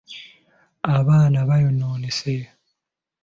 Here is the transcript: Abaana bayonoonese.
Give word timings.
Abaana 0.95 1.39
bayonoonese. 1.49 2.35